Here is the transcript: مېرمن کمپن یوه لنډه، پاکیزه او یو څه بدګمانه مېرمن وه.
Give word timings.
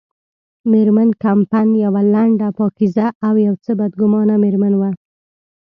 مېرمن 0.71 1.09
کمپن 1.23 1.67
یوه 1.85 2.01
لنډه، 2.13 2.47
پاکیزه 2.59 3.07
او 3.27 3.33
یو 3.45 3.55
څه 3.63 3.71
بدګمانه 3.79 4.35
مېرمن 4.43 4.73
وه. 4.77 4.91